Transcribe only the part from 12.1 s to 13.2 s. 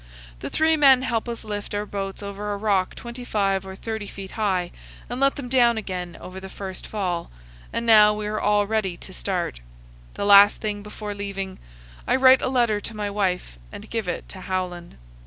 write a letter to my